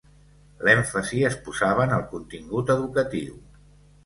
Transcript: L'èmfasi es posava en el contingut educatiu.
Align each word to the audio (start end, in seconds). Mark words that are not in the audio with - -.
L'èmfasi 0.67 1.19
es 1.29 1.37
posava 1.49 1.83
en 1.85 1.93
el 1.99 2.07
contingut 2.15 2.73
educatiu. 2.77 3.39